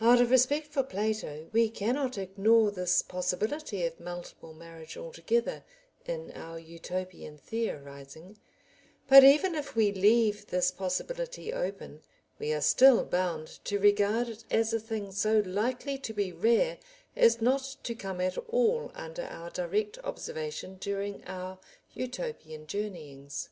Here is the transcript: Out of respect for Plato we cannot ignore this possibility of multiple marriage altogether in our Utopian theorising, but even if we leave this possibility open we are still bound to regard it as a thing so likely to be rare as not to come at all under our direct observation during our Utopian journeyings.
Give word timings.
Out 0.00 0.20
of 0.20 0.32
respect 0.32 0.66
for 0.66 0.82
Plato 0.82 1.46
we 1.52 1.68
cannot 1.70 2.18
ignore 2.18 2.72
this 2.72 3.02
possibility 3.02 3.86
of 3.86 4.00
multiple 4.00 4.52
marriage 4.52 4.96
altogether 4.96 5.62
in 6.04 6.32
our 6.32 6.58
Utopian 6.58 7.38
theorising, 7.38 8.36
but 9.06 9.22
even 9.22 9.54
if 9.54 9.76
we 9.76 9.92
leave 9.92 10.48
this 10.48 10.72
possibility 10.72 11.52
open 11.52 12.02
we 12.40 12.52
are 12.52 12.60
still 12.60 13.04
bound 13.04 13.46
to 13.66 13.78
regard 13.78 14.28
it 14.28 14.42
as 14.50 14.72
a 14.74 14.80
thing 14.80 15.12
so 15.12 15.38
likely 15.46 15.96
to 15.98 16.12
be 16.12 16.32
rare 16.32 16.78
as 17.14 17.40
not 17.40 17.76
to 17.84 17.94
come 17.94 18.20
at 18.20 18.36
all 18.48 18.90
under 18.96 19.22
our 19.26 19.50
direct 19.50 20.00
observation 20.02 20.78
during 20.80 21.22
our 21.26 21.60
Utopian 21.92 22.66
journeyings. 22.66 23.50